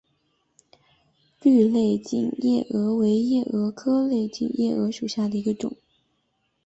[1.43, 5.77] 绿类锦夜蛾为夜蛾科类锦夜蛾属下的一个种。